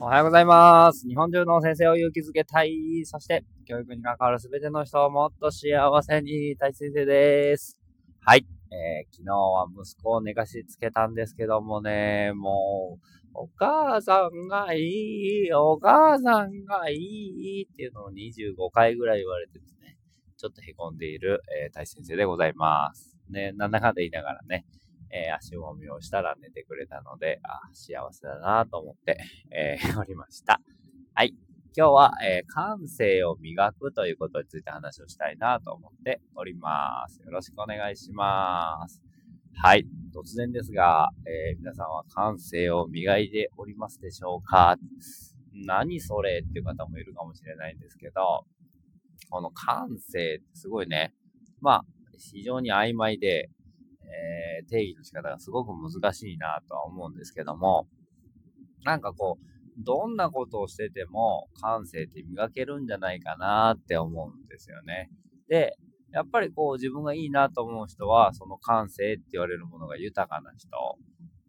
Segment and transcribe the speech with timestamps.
[0.00, 1.06] おはようございます。
[1.06, 3.04] 日本中の先生を勇気づけたい。
[3.04, 7.78] そして、教育に関わるすべての人をもっと幸せにたい先生です。
[8.20, 8.44] はい。
[8.72, 14.80] えー、昨日は息子を寝かしつけたんですけどもね、もう、お母さんがい
[15.46, 19.96] い、お母さんがいいっていうのを25回ぐらい言われてですね、
[20.36, 23.16] ちょっと凹んでいる、えー、大先生でございます。
[23.30, 24.66] ね、なんだかんだ言いながらね、
[25.10, 29.18] えー、足もみをしたら寝てくれたので、あ、幸せだなと思って、
[29.50, 30.60] えー、 おりました。
[31.14, 31.34] はい。
[31.76, 37.20] 今日は、えー、感性を磨くということについて話をしたいなと思っております。
[37.20, 39.02] よろしくお願いします。
[39.56, 39.86] はい。
[40.14, 44.76] 突然ですが、えー、皆さんは感性を磨いておりますでしょうか？
[45.66, 48.44] 何それっていう方もいるかもしれないんですけど、
[49.30, 51.12] この感性ってすごいね、
[51.60, 51.84] まあ、
[52.18, 53.50] 非常に曖昧で、
[54.14, 57.86] えー、定義の仕方がすごく難しいなとは思うんですけども、
[58.84, 65.10] なんかこう、どんなことをしてても感性って磨けるんじゃないかなって思うんですよね。
[65.48, 65.76] で、
[66.12, 70.68] やっぱりこう自分がいいなと思う人は、その感性って言われるものが豊かな人。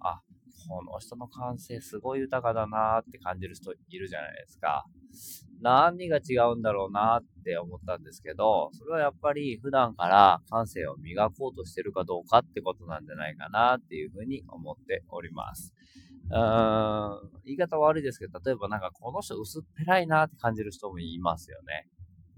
[0.00, 0.20] あ、
[0.68, 4.84] この人の感性すごい豊かだなって感じる人いるじゃないですか。
[5.60, 15.74] 何が違うんだろうなって思ったんですけど、それはやっぱり普段から感性を磨こうとしてるかどうかってことなんじゃないかなっていうふうに思っております。
[16.30, 21.88] うーん、言い方悪いですけど、例えばなんかこの人薄っぺらいなって感じる人もいますよね。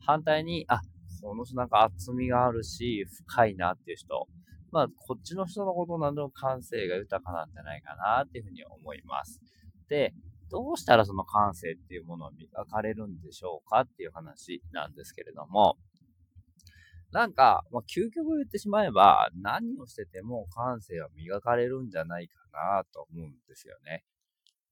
[0.00, 0.80] 反対に、あ、
[1.22, 4.28] この人なんか厚みがあるし、深いなっていう人。
[4.70, 9.40] まあ、こっちの人のことなどの感性が豊かなんじゃないかなっていうふうに思います。
[9.88, 10.12] で、
[10.50, 15.76] どうしたらその感性っていうものを磨かれるんでしょうかっていう話なんですけれども、
[17.12, 24.04] なんか、まあ、究極言ってしまえば、何をしてても感性は磨かれるんじゃないかなと思うんですよね。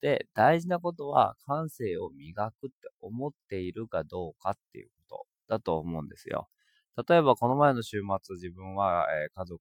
[0.00, 6.48] で、大事なことは感性を磨くって思っているかどうかっていうことだと思うんですよ。
[7.08, 9.60] 例えばこの前の週末自分は、えー、家族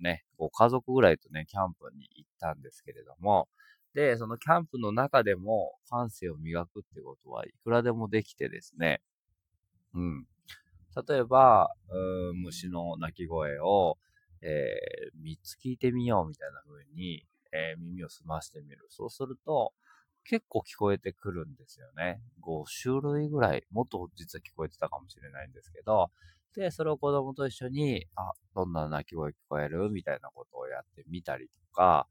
[0.00, 3.48] ね、こう家族ぐらいとね、キャンプに行ったんですけれども、
[3.94, 9.02] で、そのキャンプの中でも感性を磨くってことはいくらでもできてですね、
[9.94, 10.26] うん。
[11.08, 11.70] 例えば、
[12.34, 13.98] 虫の鳴き声を、
[14.42, 18.86] えー、3つ聞いてみようみたいな風に、えー、耳を澄ましてみる。
[18.88, 19.72] そうすると、
[20.24, 22.20] 結構聞こえてくるんですよね。
[22.42, 26.10] 5種類ぐらい、もっと実は聞こえてたかもしれないんですけど、
[26.54, 29.90] で、それを子供と一緒に、あ、どんな鳴き声聞こえる？
[29.90, 32.06] みたいなことをやってみたりとか、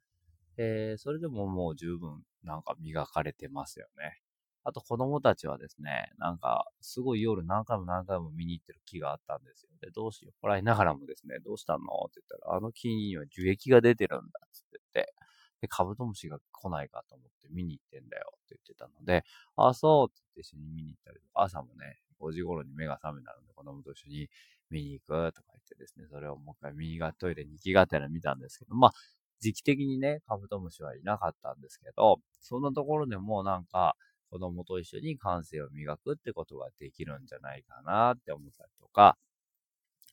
[0.64, 4.22] えー、それでももう十分なんか磨かれてますよね。
[4.64, 9.70] あと子供たちはですね、なんか、すごい夜何回も何回も見に行ってる木があったんですよ。
[9.82, 10.34] で、どうしよう。
[10.40, 15.14] こらいながらもですね、どうしたのって言ったら、あの木には樹液が出てるんだって言って、
[15.62, 19.24] で、カブトムシが来ないかと思って見に行ってんだよって言ってたので、
[19.56, 24.30] あ、そうって言って一緒に見に行ったりとか、朝もね、5時頃に目が覚めたので、子供と一緒に
[24.70, 28.94] 見に行くとか言ってですね、それをもう一回右がトイレに行きがてら見たんですけど、まあ、
[29.42, 33.96] 時期的にね、カブトムシはいなかったんですけど、そんなところでもなんか、
[34.30, 39.18] 子供と一緒に感性を磨くってことができるんじゃないかなって思ったりとか、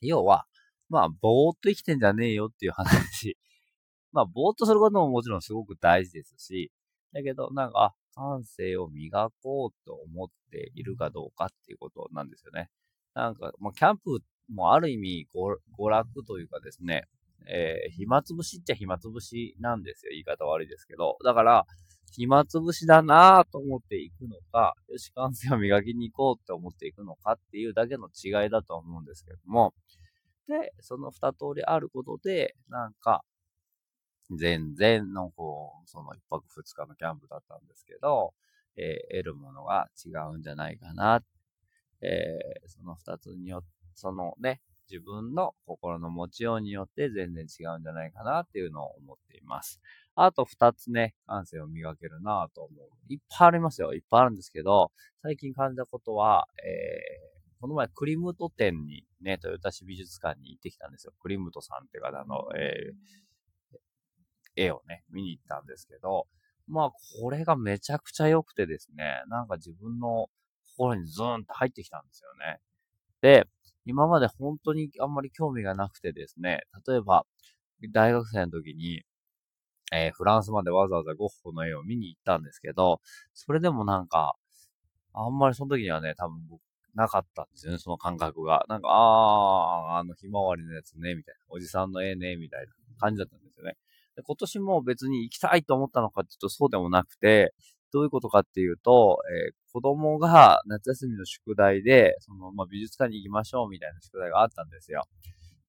[0.01, 0.47] 要は、
[0.89, 3.37] まあ、ぼーっと生きてんじゃねえよっていう話。
[4.11, 6.73] まあ、ぼーっとすることももちろんすごく大事ですし、
[7.13, 12.71] だけど、なんか、感性を磨こうと思っているかどうかっていうことなんですよね。
[13.15, 17.05] なんか、まあ、キャンプもある意味娯楽というかですね、
[17.47, 20.11] えー、暇つぶしっちゃ暇つぶしなんですよ。
[20.11, 21.17] 言い方悪いですけど。
[21.25, 21.67] だから、
[22.13, 29.75] 暇つぶしだなぁと思っていくのか、よし、感性を磨きに行こうって思っていくのかっていうだけの違いだと思うんですけども、
[30.49, 33.25] で、その二通りあることで、なんか、
[34.37, 38.35] 全然の、こう、その一泊二日のキャンプだったんですけど、
[38.77, 41.23] えー、得るものが違うんじゃないかな。
[42.01, 44.61] えー、その二つによって、そのね、
[44.91, 49.81] 自分の心の持ちようによって全然違うんじゃないかなっていうのを思っています。
[50.15, 53.13] あと二つね、感性を磨けるなと思う。
[53.13, 53.95] いっぱいありますよ。
[53.95, 54.91] いっぱいあるんですけど、
[55.23, 61.13] 最近感じたことは、えー、この前クリムト店にね、豊田市美術館に行ってきたんですよ。
[61.21, 66.27] クリムトさんって方の、えー、絵をね、見に行ったんですけど、
[66.67, 66.91] まあ、
[67.23, 70.29] これがめちゃくちゃ良くてですね、なんか自分の
[70.77, 72.61] 心にズーンと入ってきたんですよね。
[73.21, 73.47] で、
[73.89, 77.25] 今まで本当にあんまり興味がなくてですね、例えば、
[77.91, 79.03] 大学生の時に、
[79.93, 83.01] えー、フランスまでわざわざゴッホの絵を見に行ったんですけど、
[83.33, 84.35] それでもなんか、
[85.15, 86.61] あんまりその時にはね、多分僕、
[86.95, 88.67] なかったんですよね、その感覚が。
[88.69, 91.41] なんか、あー、あのひまわりのやつね、みたいな。
[91.49, 93.79] おじさんの絵ね、みたいな感じだったんですよね。
[94.17, 97.55] で今年も別に行きたいと思ったのかって言うとそうでもなくて、
[97.93, 105.05] どういうことかっていうと、えー、子供が夏休みの宿題で、その、まあ、美術館に行きましょうみたいな宿題があったんですよ。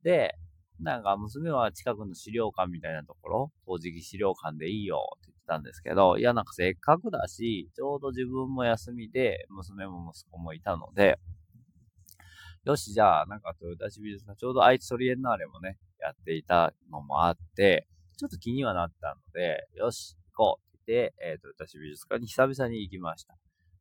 [0.03, 0.35] で、
[0.79, 11.19] なんか娘は近くの資料館みたいなところ、陶磁器資料館でいいよって言ってたんですけど、いやなんかせっかくだし、ちょうど自分も休みで、娘も息子もいたので、
[12.65, 17.87] よし、じゃあ、なんかトヨタ市美術館、ちょうど愛知トリエンナーレもね、やっていたのもあって、
[18.17, 23.35] ちょっと気にはなったので、よし、行こうって言って、えー、トヨタ市美術館に久々に行きました。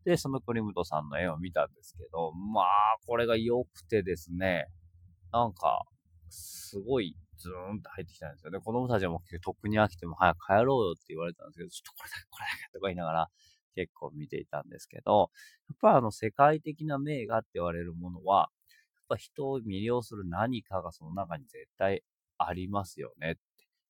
[0.09, 2.65] で、その国本さんの絵を見たんですけど、まあ、
[3.07, 4.67] これが良くてですね、
[5.33, 5.83] なんか、
[6.31, 8.59] すごいズーンと入ってきたんですよね。
[8.59, 13.29] 子供たちもとっくに飽きても早く帰ろうよって言われたんですけど、ちょっとこれだけこれだけとか言いながら
[13.75, 15.31] 結構見ていたんですけど、
[15.69, 18.49] やっぱあの世界的な名画って言われるものは、
[18.95, 22.03] やっぱ人を魅了する何かがその中に絶対
[22.39, 23.41] ありますよねって。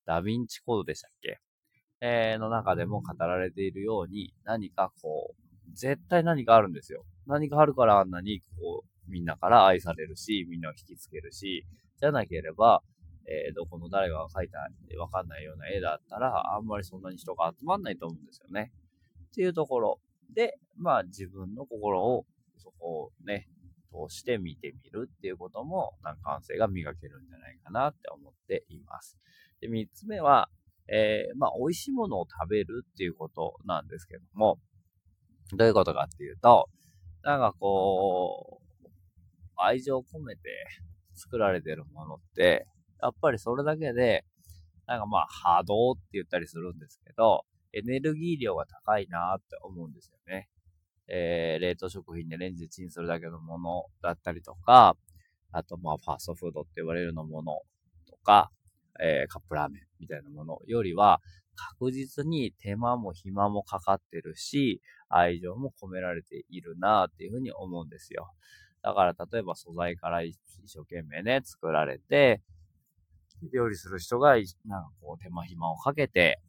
[0.05, 1.39] ダヴィンチコードでしたっけ？
[2.01, 7.05] えー、の中でも語られているように、何かこう、絶対何かあるんですよ。
[7.27, 11.65] 何かあるからあんなに、こう、みんなから愛されるし、みんなを引きつけるし、
[11.99, 12.81] じゃなければ、
[13.27, 14.59] えー、どこの誰が描いた
[14.99, 18.71] わかんないような絵だったら、あんまりそんなに人が集まんないと思うんですよね。
[19.31, 19.99] っていうところ
[20.33, 22.25] で、まあ自分の心を
[22.57, 23.47] そこをね、
[23.91, 29.17] 通して見てみるっていうことも、なんか感性が磨けるんじゃないかなって思っています。
[29.61, 30.49] で、三つ目は、
[30.87, 34.59] えー、まあ美味しいものを食べるっていうことなんですけども、
[35.53, 36.69] どういうことかっていうと、
[37.23, 38.87] なんかこう、
[39.57, 40.41] 愛情を込めて
[41.15, 42.65] 作られてるものって、
[43.01, 44.25] やっぱりそれだけで、
[44.87, 50.49] なんかまあ波動って言ったりするんですけど、エネルギー量が高いなって思うんですよね。
[51.07, 54.95] えー、冷凍食品でレンジでチンするだけのものだったりとか、
[55.51, 57.61] あとまあファーストフードって言われるのもの
[58.07, 58.51] とか、
[59.01, 61.21] えー、カップラーメンみたいなものよりは、
[61.77, 68.31] 確実に手間も暇もかかってるし、愛情も込められているなっていうふうに思うんですよ。
[68.81, 72.41] だから例えば素材から一生懸命ね、作られて、
[73.53, 74.35] 料理する人が、
[74.65, 76.39] なんかこう手間暇をかけて、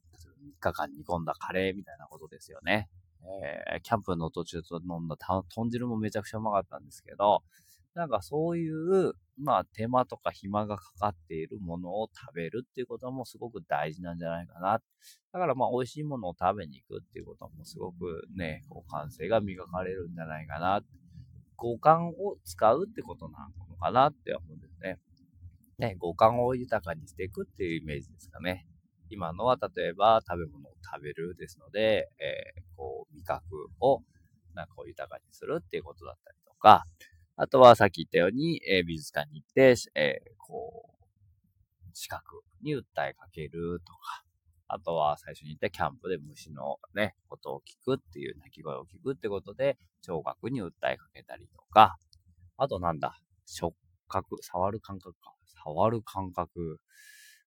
[0.42, 2.88] 3日間煮込んだカレーみたいなことですよね。
[3.76, 7.42] えー、キャンプの途中と飲んだ豚汁もめちゃくちゃうまかったんですけど、
[7.94, 14.80] なんかそういう、まあ手間とか暇がかかっているものを食べるっていうこともすごく大事なんじゃないかな。
[15.32, 20.82] だからまあ美味しいものを食べに行くっていうこともすごくね、こう感性が磨かれるんじゃないかな。
[21.56, 24.98] 五感を使うってことなのかなって思うんですね。
[25.78, 28.66] ね、五感を豊かにしていくっていうイメージですかね。
[29.08, 33.42] 今のは例えば食べ物を食べるですので、えー、こう味覚
[33.80, 34.02] を
[34.54, 36.84] なんか豊かにするっていうことだったりとか、
[37.42, 44.24] あとはさっき言ったように、えー、美術館に行って、えー、こう、視覚に訴えかけるとか、
[44.68, 51.96] あとは最初に言ったキャンプで虫のね、ことを聞くっていう鳴き声を聞くってことで、聴覚に訴えかけたりとか、
[52.58, 53.74] あとなんだ、触
[54.06, 55.32] 覚、触る感覚か。
[55.64, 56.78] 触る感覚。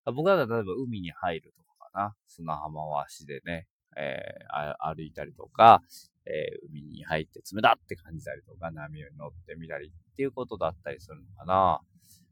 [0.06, 0.58] 僕は例えば
[0.88, 2.16] 海に入るとかかな。
[2.28, 3.68] 砂浜を足でね、
[3.98, 5.82] えー、歩いたりとか、
[6.26, 11.82] えー、海に入って冷たって感じたりとか、波に乗ってみたりっていうことだったりするのかな。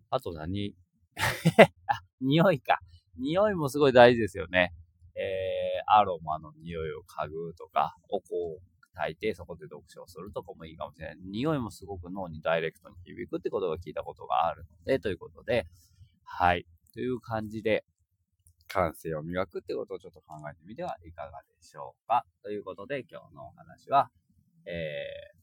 [0.10, 0.76] あと何？
[1.88, 2.80] あ、匂いか。
[3.18, 4.74] 匂いもすごい大事ですよね。
[5.16, 8.60] えー、アロマの匂いを嗅ぐとか、お香を
[8.94, 11.18] 炊いてそこで読書をするとかもいいかもしれない。
[11.24, 15.68] 匂いもすごく脳にダイレクトに響くってことが聞いたことがあるので、ということで、
[16.24, 16.66] はい。
[16.94, 17.86] という感じで、
[18.72, 22.26] 感性を磨くってことをちょっと考えてみてはいかがでしょうか。
[22.42, 24.10] ということで、今日のお話は、
[24.66, 24.72] え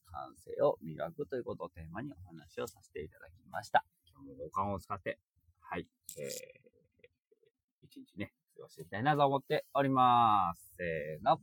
[0.08, 3.85] ー、感性を磨くということをテーマにお話をさせていただきました。
[4.11, 5.18] 今日も五感を使って、
[5.61, 5.87] はい、
[6.18, 10.73] えー、一日ね、過ごしていきたいなと思っております。
[10.78, 11.37] せーの。